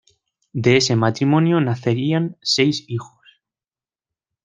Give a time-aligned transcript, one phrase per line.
[0.55, 3.21] De ese matrimonio nacerían seis hijos.